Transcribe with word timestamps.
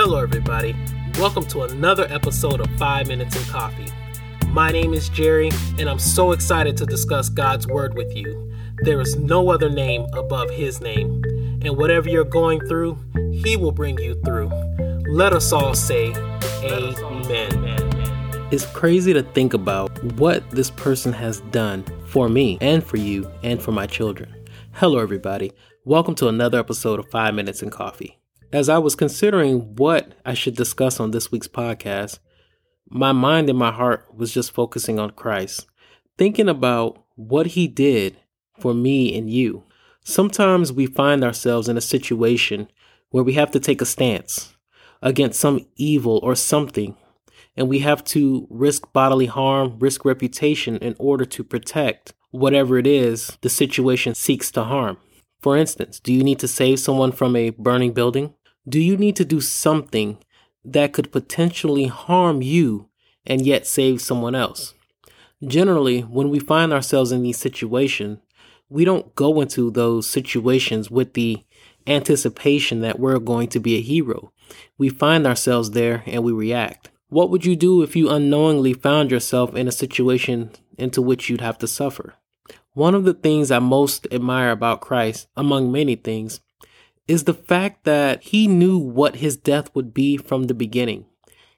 Hello, 0.00 0.20
everybody. 0.20 0.76
Welcome 1.18 1.44
to 1.46 1.62
another 1.62 2.06
episode 2.08 2.60
of 2.60 2.70
5 2.78 3.08
Minutes 3.08 3.34
in 3.34 3.42
Coffee. 3.50 3.88
My 4.46 4.70
name 4.70 4.94
is 4.94 5.08
Jerry, 5.08 5.50
and 5.76 5.90
I'm 5.90 5.98
so 5.98 6.30
excited 6.30 6.76
to 6.76 6.86
discuss 6.86 7.28
God's 7.28 7.66
Word 7.66 7.94
with 7.94 8.14
you. 8.14 8.48
There 8.82 9.00
is 9.00 9.16
no 9.16 9.50
other 9.50 9.68
name 9.68 10.06
above 10.16 10.50
His 10.50 10.80
name, 10.80 11.20
and 11.64 11.76
whatever 11.76 12.08
you're 12.08 12.22
going 12.22 12.60
through, 12.68 12.96
He 13.32 13.56
will 13.56 13.72
bring 13.72 13.98
you 13.98 14.14
through. 14.24 14.52
Let 15.08 15.32
us 15.32 15.50
all 15.50 15.74
say, 15.74 16.12
Amen. 16.62 17.50
It's 18.52 18.66
crazy 18.66 19.12
to 19.12 19.24
think 19.24 19.52
about 19.52 20.00
what 20.14 20.48
this 20.52 20.70
person 20.70 21.12
has 21.12 21.40
done 21.50 21.84
for 22.06 22.28
me 22.28 22.56
and 22.60 22.84
for 22.84 22.98
you 22.98 23.28
and 23.42 23.60
for 23.60 23.72
my 23.72 23.88
children. 23.88 24.32
Hello, 24.74 25.00
everybody. 25.00 25.50
Welcome 25.84 26.14
to 26.14 26.28
another 26.28 26.60
episode 26.60 27.00
of 27.00 27.10
5 27.10 27.34
Minutes 27.34 27.64
in 27.64 27.70
Coffee. 27.70 28.14
As 28.50 28.70
I 28.70 28.78
was 28.78 28.94
considering 28.94 29.76
what 29.76 30.14
I 30.24 30.32
should 30.32 30.56
discuss 30.56 31.00
on 31.00 31.10
this 31.10 31.30
week's 31.30 31.48
podcast, 31.48 32.18
my 32.88 33.12
mind 33.12 33.50
and 33.50 33.58
my 33.58 33.70
heart 33.70 34.06
was 34.14 34.32
just 34.32 34.52
focusing 34.52 34.98
on 34.98 35.10
Christ, 35.10 35.66
thinking 36.16 36.48
about 36.48 37.04
what 37.14 37.48
he 37.48 37.68
did 37.68 38.16
for 38.58 38.72
me 38.72 39.14
and 39.18 39.28
you. 39.28 39.64
Sometimes 40.02 40.72
we 40.72 40.86
find 40.86 41.22
ourselves 41.22 41.68
in 41.68 41.76
a 41.76 41.82
situation 41.82 42.68
where 43.10 43.22
we 43.22 43.34
have 43.34 43.50
to 43.50 43.60
take 43.60 43.82
a 43.82 43.86
stance 43.86 44.56
against 45.02 45.38
some 45.38 45.66
evil 45.76 46.18
or 46.22 46.34
something, 46.34 46.96
and 47.54 47.68
we 47.68 47.80
have 47.80 48.02
to 48.04 48.46
risk 48.48 48.90
bodily 48.94 49.26
harm, 49.26 49.78
risk 49.78 50.06
reputation 50.06 50.78
in 50.78 50.96
order 50.98 51.26
to 51.26 51.44
protect 51.44 52.14
whatever 52.30 52.78
it 52.78 52.86
is 52.86 53.36
the 53.42 53.50
situation 53.50 54.14
seeks 54.14 54.50
to 54.52 54.64
harm. 54.64 54.96
For 55.40 55.56
instance, 55.56 56.00
do 56.00 56.12
you 56.12 56.24
need 56.24 56.40
to 56.40 56.48
save 56.48 56.80
someone 56.80 57.12
from 57.12 57.36
a 57.36 57.50
burning 57.50 57.92
building? 57.92 58.34
Do 58.68 58.80
you 58.80 58.96
need 58.96 59.16
to 59.16 59.24
do 59.24 59.40
something 59.40 60.18
that 60.64 60.92
could 60.92 61.12
potentially 61.12 61.86
harm 61.86 62.42
you 62.42 62.88
and 63.24 63.44
yet 63.44 63.66
save 63.66 64.00
someone 64.00 64.34
else? 64.34 64.74
Generally, 65.46 66.00
when 66.02 66.30
we 66.30 66.38
find 66.38 66.72
ourselves 66.72 67.12
in 67.12 67.22
these 67.22 67.38
situations, 67.38 68.18
we 68.68 68.84
don't 68.84 69.14
go 69.14 69.40
into 69.40 69.70
those 69.70 70.08
situations 70.08 70.90
with 70.90 71.14
the 71.14 71.44
anticipation 71.86 72.80
that 72.80 72.98
we're 72.98 73.18
going 73.18 73.48
to 73.48 73.60
be 73.60 73.76
a 73.76 73.80
hero. 73.80 74.32
We 74.76 74.88
find 74.88 75.26
ourselves 75.26 75.70
there 75.70 76.02
and 76.06 76.22
we 76.22 76.32
react. 76.32 76.90
What 77.08 77.30
would 77.30 77.46
you 77.46 77.56
do 77.56 77.82
if 77.82 77.96
you 77.96 78.10
unknowingly 78.10 78.74
found 78.74 79.10
yourself 79.10 79.54
in 79.54 79.66
a 79.66 79.72
situation 79.72 80.50
into 80.76 81.00
which 81.00 81.30
you'd 81.30 81.40
have 81.40 81.56
to 81.58 81.66
suffer? 81.66 82.14
One 82.74 82.94
of 82.94 83.04
the 83.04 83.14
things 83.14 83.50
I 83.50 83.58
most 83.60 84.06
admire 84.12 84.50
about 84.50 84.82
Christ, 84.82 85.28
among 85.36 85.72
many 85.72 85.96
things, 85.96 86.40
is 87.08 87.24
the 87.24 87.34
fact 87.34 87.84
that 87.84 88.22
he 88.22 88.46
knew 88.46 88.78
what 88.78 89.16
his 89.16 89.36
death 89.36 89.74
would 89.74 89.92
be 89.92 90.16
from 90.16 90.44
the 90.44 90.54
beginning. 90.54 91.06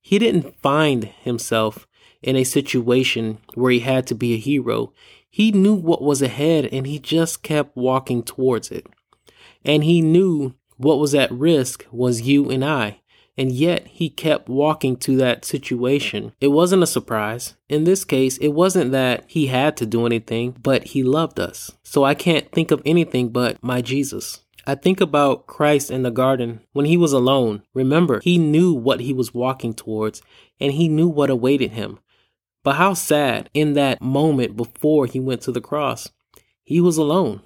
He 0.00 0.18
didn't 0.18 0.60
find 0.60 1.04
himself 1.04 1.86
in 2.22 2.36
a 2.36 2.44
situation 2.44 3.38
where 3.54 3.70
he 3.70 3.80
had 3.80 4.06
to 4.08 4.14
be 4.14 4.34
a 4.34 4.38
hero. 4.38 4.92
He 5.30 5.52
knew 5.52 5.74
what 5.74 6.02
was 6.02 6.20
ahead 6.20 6.66
and 6.66 6.86
he 6.86 6.98
just 6.98 7.42
kept 7.42 7.76
walking 7.76 8.22
towards 8.22 8.70
it. 8.70 8.86
And 9.64 9.84
he 9.84 10.02
knew 10.02 10.54
what 10.76 10.98
was 10.98 11.14
at 11.14 11.30
risk 11.32 11.86
was 11.90 12.22
you 12.22 12.50
and 12.50 12.64
I. 12.64 13.00
And 13.38 13.52
yet 13.52 13.86
he 13.86 14.08
kept 14.08 14.48
walking 14.48 14.96
to 14.98 15.16
that 15.16 15.44
situation. 15.44 16.32
It 16.40 16.48
wasn't 16.48 16.82
a 16.82 16.86
surprise. 16.86 17.54
In 17.68 17.84
this 17.84 18.04
case, 18.04 18.38
it 18.38 18.48
wasn't 18.48 18.92
that 18.92 19.24
he 19.26 19.48
had 19.48 19.76
to 19.76 19.86
do 19.86 20.06
anything, 20.06 20.56
but 20.62 20.84
he 20.84 21.02
loved 21.02 21.38
us. 21.38 21.70
So 21.82 22.02
I 22.02 22.14
can't 22.14 22.50
think 22.50 22.70
of 22.70 22.80
anything 22.86 23.28
but 23.28 23.62
my 23.62 23.82
Jesus. 23.82 24.40
I 24.68 24.74
think 24.74 25.00
about 25.00 25.46
Christ 25.46 25.92
in 25.92 26.02
the 26.02 26.10
garden 26.10 26.60
when 26.72 26.86
he 26.86 26.96
was 26.96 27.12
alone. 27.12 27.62
Remember, 27.72 28.20
he 28.20 28.36
knew 28.36 28.72
what 28.72 28.98
he 28.98 29.12
was 29.12 29.32
walking 29.32 29.74
towards 29.74 30.22
and 30.60 30.72
he 30.72 30.88
knew 30.88 31.06
what 31.06 31.30
awaited 31.30 31.70
him. 31.72 32.00
But 32.64 32.74
how 32.74 32.94
sad 32.94 33.48
in 33.54 33.74
that 33.74 34.02
moment 34.02 34.56
before 34.56 35.06
he 35.06 35.20
went 35.20 35.42
to 35.42 35.52
the 35.52 35.60
cross. 35.60 36.10
He 36.64 36.80
was 36.80 36.96
alone. 36.96 37.42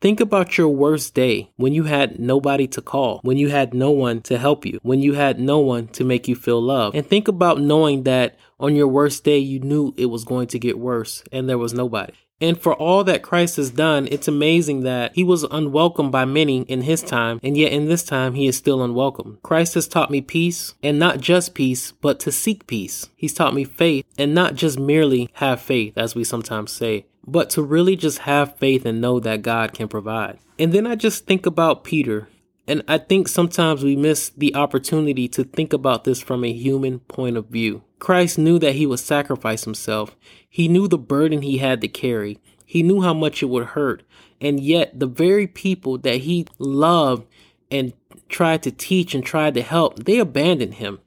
Think 0.00 0.20
about 0.20 0.56
your 0.56 0.70
worst 0.70 1.14
day 1.14 1.50
when 1.56 1.74
you 1.74 1.84
had 1.84 2.18
nobody 2.18 2.66
to 2.68 2.80
call, 2.80 3.20
when 3.22 3.36
you 3.36 3.50
had 3.50 3.74
no 3.74 3.90
one 3.90 4.22
to 4.22 4.38
help 4.38 4.64
you, 4.64 4.80
when 4.82 5.00
you 5.00 5.12
had 5.12 5.38
no 5.38 5.58
one 5.58 5.86
to 5.88 6.02
make 6.02 6.26
you 6.26 6.34
feel 6.34 6.60
loved. 6.60 6.96
And 6.96 7.06
think 7.06 7.28
about 7.28 7.60
knowing 7.60 8.04
that 8.04 8.36
on 8.58 8.74
your 8.74 8.88
worst 8.88 9.22
day 9.22 9.38
you 9.38 9.60
knew 9.60 9.92
it 9.98 10.06
was 10.06 10.24
going 10.24 10.48
to 10.48 10.58
get 10.58 10.78
worse 10.78 11.22
and 11.30 11.46
there 11.46 11.58
was 11.58 11.74
nobody. 11.74 12.14
And 12.40 12.60
for 12.60 12.74
all 12.74 13.04
that 13.04 13.22
Christ 13.22 13.56
has 13.56 13.70
done, 13.70 14.08
it's 14.10 14.26
amazing 14.26 14.80
that 14.82 15.14
he 15.14 15.22
was 15.22 15.44
unwelcome 15.44 16.10
by 16.10 16.24
many 16.24 16.62
in 16.62 16.82
his 16.82 17.02
time, 17.02 17.38
and 17.42 17.56
yet 17.56 17.72
in 17.72 17.86
this 17.86 18.02
time 18.02 18.34
he 18.34 18.48
is 18.48 18.56
still 18.56 18.82
unwelcome. 18.82 19.38
Christ 19.42 19.74
has 19.74 19.86
taught 19.86 20.10
me 20.10 20.20
peace, 20.20 20.74
and 20.82 20.98
not 20.98 21.20
just 21.20 21.54
peace, 21.54 21.92
but 21.92 22.18
to 22.20 22.32
seek 22.32 22.66
peace. 22.66 23.08
He's 23.16 23.34
taught 23.34 23.54
me 23.54 23.62
faith, 23.62 24.04
and 24.18 24.34
not 24.34 24.56
just 24.56 24.78
merely 24.78 25.30
have 25.34 25.60
faith, 25.60 25.96
as 25.96 26.16
we 26.16 26.24
sometimes 26.24 26.72
say, 26.72 27.06
but 27.24 27.48
to 27.50 27.62
really 27.62 27.94
just 27.94 28.18
have 28.18 28.56
faith 28.58 28.84
and 28.84 29.00
know 29.00 29.20
that 29.20 29.42
God 29.42 29.72
can 29.72 29.86
provide. 29.86 30.38
And 30.58 30.72
then 30.72 30.86
I 30.86 30.96
just 30.96 31.26
think 31.26 31.46
about 31.46 31.84
Peter 31.84 32.28
and 32.66 32.82
I 32.86 32.98
think 32.98 33.28
sometimes 33.28 33.82
we 33.82 33.96
miss 33.96 34.30
the 34.30 34.54
opportunity 34.54 35.28
to 35.28 35.44
think 35.44 35.72
about 35.72 36.04
this 36.04 36.22
from 36.22 36.44
a 36.44 36.52
human 36.52 37.00
point 37.00 37.36
of 37.36 37.46
view. 37.46 37.82
Christ 38.02 38.36
knew 38.36 38.58
that 38.58 38.74
he 38.74 38.84
would 38.84 38.98
sacrifice 38.98 39.62
himself. 39.62 40.16
He 40.50 40.66
knew 40.66 40.88
the 40.88 40.98
burden 40.98 41.40
he 41.40 41.58
had 41.58 41.80
to 41.82 41.86
carry. 41.86 42.36
He 42.66 42.82
knew 42.82 43.00
how 43.00 43.14
much 43.14 43.44
it 43.44 43.46
would 43.46 43.64
hurt. 43.64 44.02
And 44.40 44.58
yet, 44.58 44.98
the 44.98 45.06
very 45.06 45.46
people 45.46 45.98
that 45.98 46.22
he 46.22 46.48
loved 46.58 47.28
and 47.70 47.92
tried 48.28 48.64
to 48.64 48.72
teach 48.72 49.14
and 49.14 49.24
tried 49.24 49.54
to 49.54 49.62
help, 49.62 50.02
they 50.02 50.18
abandoned 50.18 50.74
him. 50.74 50.98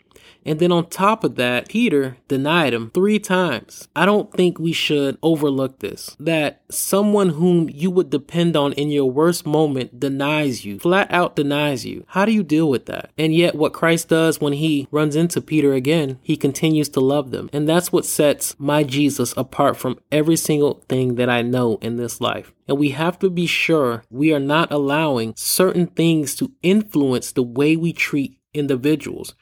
And 0.45 0.59
then 0.59 0.72
on 0.72 0.89
top 0.89 1.23
of 1.23 1.35
that, 1.35 1.69
Peter 1.69 2.17
denied 2.28 2.73
him 2.73 2.91
three 2.94 3.19
times. 3.19 3.88
I 3.95 4.06
don't 4.06 4.31
think 4.31 4.59
we 4.59 4.73
should 4.73 5.17
overlook 5.23 5.79
this. 5.79 6.16
That 6.19 6.61
someone 6.69 7.29
whom 7.29 7.69
you 7.69 7.89
would 7.89 8.09
depend 8.09 8.55
on 8.55 8.73
in 8.73 8.89
your 8.89 9.09
worst 9.09 9.45
moment 9.45 10.00
denies 10.00 10.63
you, 10.63 10.79
flat 10.79 11.11
out 11.11 11.35
denies 11.35 11.85
you. 11.85 12.05
How 12.09 12.25
do 12.25 12.31
you 12.31 12.44
deal 12.44 12.69
with 12.69 12.85
that? 12.85 13.11
And 13.17 13.34
yet, 13.34 13.55
what 13.55 13.73
Christ 13.73 14.09
does 14.09 14.39
when 14.39 14.53
he 14.53 14.88
runs 14.91 15.16
into 15.16 15.41
Peter 15.41 15.73
again, 15.73 16.19
he 16.22 16.38
continues 16.38 16.89
to 16.89 17.00
love 17.00 17.31
them. 17.31 17.50
And 17.51 17.67
that's 17.67 17.91
what 17.91 18.05
sets 18.05 18.55
my 18.59 18.84
Jesus 18.84 19.34
apart 19.35 19.78
from 19.78 20.00
every 20.11 20.35
single 20.35 20.84
thing 20.88 21.16
that 21.16 21.29
I 21.29 21.41
know 21.41 21.78
in 21.81 21.97
this 21.97 22.22
life. 22.22 22.53
And 22.67 22.78
we 22.78 22.89
have 22.89 23.19
to 23.19 23.29
be 23.29 23.47
sure 23.47 24.03
we 24.09 24.34
are 24.34 24.39
not 24.39 24.72
allowing 24.72 25.34
certain 25.35 25.88
things 25.88 26.35
to 26.35 26.51
influence 26.61 27.31
the 27.31 27.44
way 27.44 27.75
we 27.75 27.94
treat 27.94 28.38
individuals. 28.53 29.35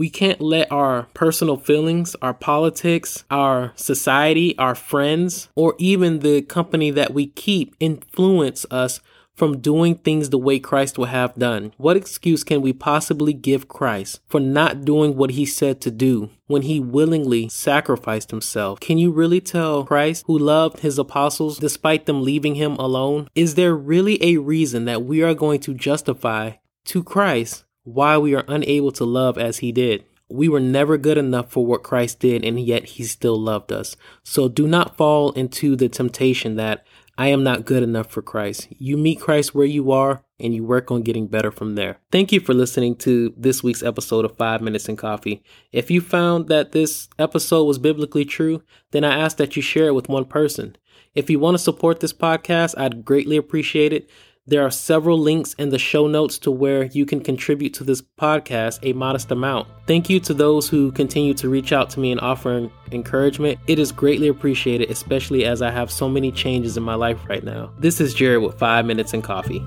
We 0.00 0.08
can't 0.08 0.40
let 0.40 0.72
our 0.72 1.08
personal 1.12 1.58
feelings, 1.58 2.16
our 2.22 2.32
politics, 2.32 3.24
our 3.30 3.72
society, 3.76 4.56
our 4.56 4.74
friends, 4.74 5.50
or 5.54 5.74
even 5.76 6.20
the 6.20 6.40
company 6.40 6.90
that 6.92 7.12
we 7.12 7.26
keep 7.26 7.76
influence 7.80 8.64
us 8.70 9.00
from 9.36 9.60
doing 9.60 9.96
things 9.96 10.30
the 10.30 10.38
way 10.38 10.58
Christ 10.58 10.96
would 10.96 11.10
have 11.10 11.34
done. 11.34 11.74
What 11.76 11.98
excuse 11.98 12.42
can 12.44 12.62
we 12.62 12.72
possibly 12.72 13.34
give 13.34 13.68
Christ 13.68 14.22
for 14.26 14.40
not 14.40 14.86
doing 14.86 15.16
what 15.16 15.32
he 15.32 15.44
said 15.44 15.82
to 15.82 15.90
do 15.90 16.30
when 16.46 16.62
he 16.62 16.80
willingly 16.80 17.50
sacrificed 17.50 18.30
himself? 18.30 18.80
Can 18.80 18.96
you 18.96 19.10
really 19.10 19.42
tell 19.42 19.84
Christ, 19.84 20.24
who 20.26 20.38
loved 20.38 20.80
his 20.80 20.98
apostles 20.98 21.58
despite 21.58 22.06
them 22.06 22.22
leaving 22.22 22.54
him 22.54 22.76
alone? 22.76 23.28
Is 23.34 23.54
there 23.54 23.76
really 23.76 24.16
a 24.24 24.38
reason 24.38 24.86
that 24.86 25.04
we 25.04 25.22
are 25.22 25.34
going 25.34 25.60
to 25.60 25.74
justify 25.74 26.52
to 26.86 27.04
Christ 27.04 27.66
why 27.84 28.18
we 28.18 28.34
are 28.34 28.44
unable 28.48 28.92
to 28.92 29.04
love 29.04 29.38
as 29.38 29.58
he 29.58 29.72
did. 29.72 30.04
We 30.28 30.48
were 30.48 30.60
never 30.60 30.96
good 30.96 31.18
enough 31.18 31.50
for 31.50 31.66
what 31.66 31.82
Christ 31.82 32.20
did, 32.20 32.44
and 32.44 32.60
yet 32.60 32.84
he 32.84 33.02
still 33.02 33.36
loved 33.36 33.72
us. 33.72 33.96
So 34.22 34.48
do 34.48 34.68
not 34.68 34.96
fall 34.96 35.32
into 35.32 35.74
the 35.74 35.88
temptation 35.88 36.56
that 36.56 36.84
I 37.18 37.26
am 37.28 37.42
not 37.42 37.66
good 37.66 37.82
enough 37.82 38.10
for 38.10 38.22
Christ. 38.22 38.68
You 38.70 38.96
meet 38.96 39.20
Christ 39.20 39.54
where 39.54 39.66
you 39.66 39.92
are 39.92 40.24
and 40.38 40.54
you 40.54 40.64
work 40.64 40.90
on 40.90 41.02
getting 41.02 41.26
better 41.26 41.50
from 41.50 41.74
there. 41.74 41.98
Thank 42.10 42.32
you 42.32 42.40
for 42.40 42.54
listening 42.54 42.96
to 42.96 43.34
this 43.36 43.62
week's 43.62 43.82
episode 43.82 44.24
of 44.24 44.38
5 44.38 44.62
Minutes 44.62 44.88
in 44.88 44.96
Coffee. 44.96 45.42
If 45.70 45.90
you 45.90 46.00
found 46.00 46.48
that 46.48 46.72
this 46.72 47.08
episode 47.18 47.64
was 47.64 47.78
biblically 47.78 48.24
true, 48.24 48.62
then 48.92 49.04
I 49.04 49.18
ask 49.18 49.36
that 49.36 49.54
you 49.54 49.60
share 49.60 49.88
it 49.88 49.94
with 49.94 50.08
one 50.08 50.24
person. 50.24 50.76
If 51.14 51.28
you 51.28 51.38
want 51.38 51.56
to 51.56 51.62
support 51.62 52.00
this 52.00 52.12
podcast, 52.12 52.78
I'd 52.78 53.04
greatly 53.04 53.36
appreciate 53.36 53.92
it. 53.92 54.08
There 54.50 54.66
are 54.66 54.70
several 54.72 55.16
links 55.16 55.54
in 55.60 55.68
the 55.68 55.78
show 55.78 56.08
notes 56.08 56.36
to 56.38 56.50
where 56.50 56.86
you 56.86 57.06
can 57.06 57.20
contribute 57.20 57.72
to 57.74 57.84
this 57.84 58.02
podcast 58.02 58.80
a 58.82 58.92
modest 58.94 59.30
amount. 59.30 59.68
Thank 59.86 60.10
you 60.10 60.18
to 60.18 60.34
those 60.34 60.68
who 60.68 60.90
continue 60.90 61.34
to 61.34 61.48
reach 61.48 61.72
out 61.72 61.88
to 61.90 62.00
me 62.00 62.10
and 62.10 62.20
offer 62.20 62.68
encouragement. 62.90 63.60
It 63.68 63.78
is 63.78 63.92
greatly 63.92 64.26
appreciated, 64.26 64.90
especially 64.90 65.44
as 65.44 65.62
I 65.62 65.70
have 65.70 65.88
so 65.88 66.08
many 66.08 66.32
changes 66.32 66.76
in 66.76 66.82
my 66.82 66.96
life 66.96 67.20
right 67.28 67.44
now. 67.44 67.72
This 67.78 68.00
is 68.00 68.12
Jared 68.12 68.42
with 68.42 68.58
5 68.58 68.86
Minutes 68.86 69.14
and 69.14 69.22
Coffee. 69.22 69.64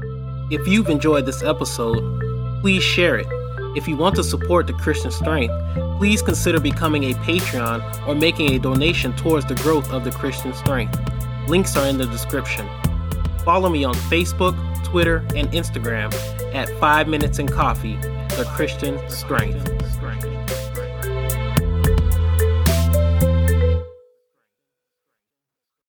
If 0.51 0.67
you've 0.67 0.89
enjoyed 0.89 1.25
this 1.25 1.43
episode, 1.43 2.59
please 2.59 2.83
share 2.83 3.17
it. 3.17 3.27
If 3.77 3.87
you 3.87 3.95
want 3.95 4.17
to 4.17 4.23
support 4.25 4.67
the 4.67 4.73
Christian 4.73 5.11
Strength, 5.11 5.53
please 5.97 6.21
consider 6.21 6.59
becoming 6.59 7.05
a 7.05 7.13
Patreon 7.19 8.05
or 8.05 8.15
making 8.15 8.51
a 8.51 8.59
donation 8.59 9.15
towards 9.15 9.45
the 9.45 9.55
growth 9.55 9.89
of 9.93 10.03
the 10.03 10.11
Christian 10.11 10.53
Strength. 10.53 10.99
Links 11.47 11.77
are 11.77 11.87
in 11.87 11.97
the 11.97 12.05
description. 12.05 12.67
Follow 13.45 13.69
me 13.69 13.85
on 13.85 13.93
Facebook, 13.95 14.57
Twitter, 14.93 15.25
and 15.35 15.51
Instagram 15.53 16.13
at 16.53 16.69
5 16.79 17.07
Minutes 17.07 17.39
in 17.39 17.47
Coffee 17.47 17.95
the 17.95 18.45
Christian 18.53 18.99
strength. 19.09 19.67